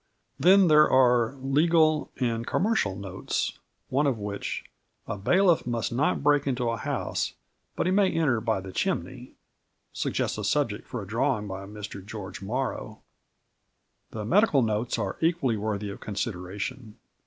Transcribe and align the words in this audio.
Then 0.39 0.67
there 0.67 0.89
are 0.89 1.35
"Legal 1.43 2.09
and 2.17 2.47
Commercial 2.47 2.95
Notes," 2.95 3.59
one 3.89 4.07
of 4.07 4.17
which 4.17 4.63
"A 5.05 5.15
bailiff 5.15 5.67
must 5.67 5.91
not 5.91 6.23
break 6.23 6.47
into 6.47 6.71
a 6.71 6.77
house, 6.77 7.33
but 7.75 7.85
he 7.85 7.91
may 7.91 8.09
enter 8.09 8.41
by 8.41 8.61
the 8.61 8.71
chimney" 8.71 9.33
suggests 9.93 10.39
a 10.39 10.43
subject 10.43 10.87
for 10.87 11.03
a 11.03 11.07
drawing 11.07 11.47
by 11.47 11.67
Mr 11.67 12.03
George 12.03 12.41
Morrow. 12.41 13.03
The 14.09 14.25
medical 14.25 14.63
notes 14.63 14.97
are 14.97 15.17
equally 15.21 15.55
worthy 15.55 15.91
of 15.91 15.99
consideration. 15.99 16.97